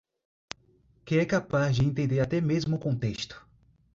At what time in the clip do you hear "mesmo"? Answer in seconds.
2.41-2.75